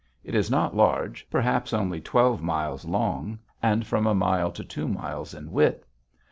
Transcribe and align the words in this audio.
It 0.23 0.33
is 0.33 0.49
not 0.49 0.75
large, 0.75 1.27
perhaps 1.29 1.73
only 1.73 2.01
twelve 2.01 2.41
miles 2.41 2.85
long 2.85 3.37
and 3.61 3.85
from 3.85 4.07
a 4.07 4.15
mile 4.15 4.49
to 4.53 4.63
two 4.63 4.87
miles 4.87 5.35
in 5.35 5.51
width. 5.51 5.85